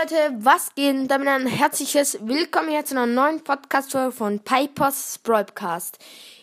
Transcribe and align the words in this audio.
Leute, 0.00 0.34
was 0.38 0.74
geht? 0.74 1.08
Damit 1.08 1.28
ein 1.28 1.46
herzliches 1.46 2.18
Willkommen 2.20 2.70
hier 2.70 2.84
zu 2.84 2.96
einer 2.96 3.06
neuen 3.06 3.44
Podcast-Folge 3.44 4.10
von 4.10 4.40
Pipers 4.40 5.20
Broadcast. 5.22 6.00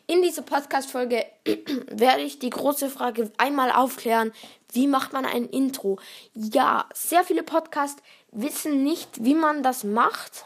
In 0.07 0.21
dieser 0.21 0.43
Podcast-Folge 0.43 1.25
werde 1.92 2.21
ich 2.21 2.39
die 2.39 2.50
große 2.50 2.89
Frage 2.89 3.29
einmal 3.38 3.74
aufklären, 3.74 4.32
wie 4.71 4.88
macht 4.88 5.11
man 5.11 5.25
ein 5.25 5.43
Intro? 5.43 6.00
Ja, 6.34 6.86
sehr 6.93 7.25
viele 7.25 7.43
Podcasts 7.43 8.02
wissen 8.32 8.86
nicht, 8.86 9.25
wie 9.25 9.36
man 9.36 9.64
das 9.64 9.83
macht. 9.83 10.46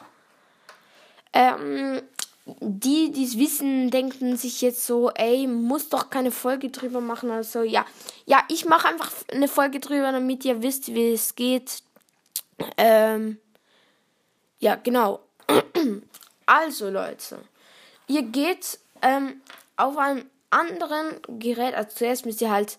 Ähm, 1.32 2.02
die, 2.60 3.12
die 3.12 3.26
es 3.26 3.38
wissen, 3.38 3.92
denken 3.92 4.36
sich 4.36 4.62
jetzt 4.62 4.88
so, 4.88 5.12
ey, 5.12 5.46
muss 5.46 5.90
doch 5.90 6.10
keine 6.10 6.32
Folge 6.32 6.72
drüber 6.72 7.02
machen. 7.02 7.30
Also 7.30 7.62
ja, 7.62 7.86
ja, 8.26 8.44
ich 8.50 8.66
mache 8.66 8.88
einfach 8.88 9.12
eine 9.32 9.48
Folge 9.48 9.80
drüber, 9.80 10.12
damit 10.12 10.44
ihr 10.44 10.64
wisst, 10.64 10.96
wie 10.96 11.14
es 11.14 11.36
geht. 11.36 11.84
Ähm, 12.78 13.38
ja, 14.60 14.76
genau. 14.76 15.20
Also 16.46 16.90
Leute, 16.90 17.40
ihr 18.08 18.24
geht 18.24 18.78
ähm, 19.02 19.42
auf 19.78 19.98
einem 19.98 20.30
anderen 20.50 21.22
Gerät. 21.40 21.74
Also 21.74 21.96
zuerst 21.96 22.26
müsst 22.26 22.42
ihr 22.42 22.52
halt 22.52 22.78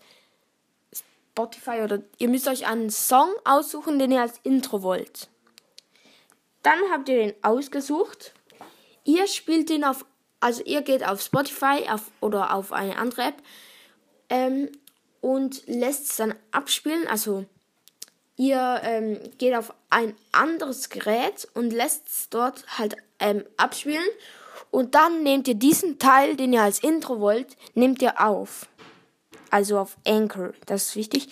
Spotify 0.93 1.81
oder 1.83 2.03
ihr 2.19 2.29
müsst 2.29 2.47
euch 2.47 2.67
einen 2.67 2.91
Song 2.91 3.31
aussuchen, 3.47 3.99
den 3.99 4.13
ihr 4.13 4.21
als 4.21 4.39
Intro 4.43 4.83
wollt. 4.83 5.31
Dann 6.63 6.79
habt 6.93 7.09
ihr 7.09 7.17
den 7.17 7.35
ausgesucht 7.43 8.35
Ihr 9.05 9.27
spielt 9.27 9.69
den 9.69 9.85
auf, 9.85 10.07
also 10.41 10.63
ihr 10.65 10.83
geht 10.83 11.07
auf 11.07 11.21
Spotify 11.21 11.87
auf, 11.89 12.11
oder 12.21 12.55
auf 12.55 12.73
eine 12.73 12.97
andere 12.97 13.23
App 13.23 13.43
ähm, 14.31 14.71
und 15.21 15.67
lässt 15.67 16.11
es 16.11 16.17
dann 16.17 16.35
abspielen. 16.51 17.07
Also 17.07 17.45
ihr 18.37 18.81
ähm, 18.83 19.19
geht 19.39 19.55
auf 19.55 19.73
ein 19.91 20.17
anderes 20.33 20.89
Gerät 20.89 21.49
und 21.55 21.73
lässt 21.73 22.09
es 22.09 22.29
dort 22.29 22.65
halt 22.79 22.97
ähm, 23.21 23.45
abspielen. 23.57 24.05
Und 24.71 24.95
dann 24.95 25.23
nehmt 25.23 25.47
ihr 25.47 25.55
diesen 25.55 25.99
Teil, 25.99 26.37
den 26.37 26.53
ihr 26.53 26.63
als 26.63 26.81
Intro 26.81 27.21
wollt, 27.21 27.57
nehmt 27.75 28.03
ihr 28.03 28.21
auf. 28.21 28.69
Also 29.51 29.79
auf 29.79 29.97
Anchor, 30.07 30.53
das 30.67 30.89
ist 30.89 30.97
wichtig. 30.97 31.29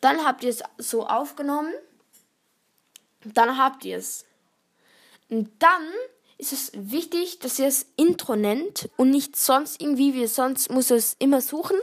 Dann 0.00 0.24
habt 0.24 0.42
ihr 0.42 0.50
es 0.50 0.62
so 0.78 1.06
aufgenommen. 1.06 1.72
Dann 3.24 3.58
habt 3.58 3.84
ihr 3.84 3.98
es. 3.98 4.24
Und 5.28 5.50
dann 5.58 5.82
ist 6.38 6.52
es 6.52 6.70
wichtig, 6.74 7.40
dass 7.40 7.58
ihr 7.58 7.66
es 7.66 7.86
Intro 7.96 8.36
nennt 8.36 8.88
und 8.96 9.10
nicht 9.10 9.36
sonst 9.36 9.80
irgendwie, 9.80 10.14
wie 10.14 10.26
sonst 10.26 10.70
muss 10.70 10.90
es 10.90 11.16
immer 11.18 11.40
suchen. 11.40 11.76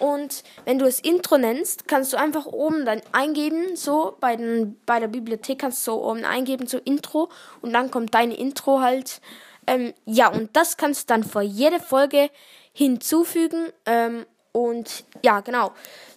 Und 0.00 0.42
wenn 0.64 0.78
du 0.78 0.86
es 0.86 1.00
Intro 1.00 1.38
nennst, 1.38 1.86
kannst 1.86 2.12
du 2.12 2.16
einfach 2.16 2.46
oben 2.46 2.84
dann 2.84 3.00
eingeben, 3.12 3.76
so 3.76 4.16
bei, 4.20 4.36
den, 4.36 4.80
bei 4.86 4.98
der 4.98 5.08
Bibliothek 5.08 5.60
kannst 5.60 5.86
du 5.86 5.92
oben 5.92 6.24
eingeben, 6.24 6.66
so 6.66 6.78
Intro 6.78 7.30
und 7.60 7.72
dann 7.72 7.90
kommt 7.90 8.14
deine 8.14 8.34
Intro 8.34 8.80
halt. 8.80 9.20
Ähm, 9.66 9.94
ja, 10.04 10.28
und 10.28 10.56
das 10.56 10.76
kannst 10.76 11.08
du 11.08 11.14
dann 11.14 11.24
vor 11.24 11.42
jede 11.42 11.80
Folge 11.80 12.30
hinzufügen. 12.72 13.72
Ähm, 13.86 14.26
und 14.52 15.04
ja, 15.22 15.40
genau. 15.40 15.72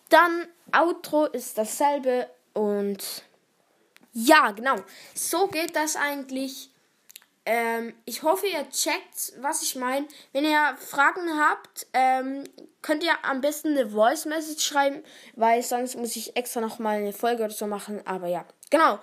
Dann 0.09 0.48
Outro 0.72 1.25
ist 1.25 1.58
dasselbe 1.58 2.30
und 2.53 3.23
ja, 4.14 4.52
genau. 4.52 4.75
So 5.14 5.48
geht 5.48 5.75
das 5.75 5.95
eigentlich. 5.95 6.72
Ähm, 7.50 7.94
ich 8.03 8.23
hoffe, 8.23 8.45
ihr 8.45 8.70
checkt, 8.72 9.31
was 9.40 9.62
ich 9.62 9.78
meine. 9.78 10.06
Wenn 10.34 10.44
ihr 10.44 10.76
Fragen 10.78 11.40
habt, 11.40 11.88
ähm, 11.94 12.44
könnt 12.81 13.06
ihr 13.06 13.14
am 13.23 13.39
besten 13.39 13.70
eine 13.70 13.89
Voice 13.89 14.26
Message 14.26 14.66
schreiben, 14.66 15.02
weil 15.38 15.64
sonst 15.64 15.95
muss 15.95 16.17
ich 16.17 16.36
extra 16.36 16.60
nochmal 16.60 16.98
eine 16.98 17.14
Folge 17.14 17.45
oder 17.45 17.54
so 17.54 17.66
machen. 17.66 18.02
Aber 18.05 18.27
ja, 18.27 18.44
genau. 18.70 18.99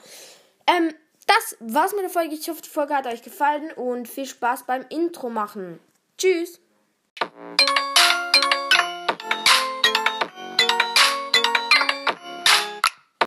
Ähm, 0.67 0.93
das 1.27 1.57
war's 1.61 1.93
mit 1.93 2.03
der 2.03 2.11
Folge. 2.11 2.35
Ich 2.35 2.47
hoffe, 2.51 2.61
die 2.61 2.69
Folge 2.69 2.95
hat 2.95 3.07
euch 3.07 3.23
gefallen 3.23 3.73
und 3.73 4.09
viel 4.09 4.27
Spaß 4.27 4.65
beim 4.67 4.85
Intro 4.91 5.31
machen. 5.31 5.81
Tschüss. 6.19 6.61